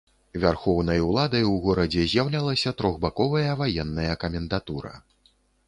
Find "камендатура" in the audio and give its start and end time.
4.25-4.99